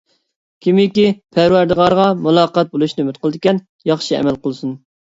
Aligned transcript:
كىمكى 0.67 1.05
پەرۋەردىگارىغا 1.37 2.09
مۇلاقەت 2.23 2.75
بولۇشنى 2.75 3.07
ئۈمىد 3.09 3.23
قىلىدىكەن، 3.23 3.65
ياخشى 3.95 4.21
ئەمەل 4.21 4.45
قىلسۇن. 4.47 4.79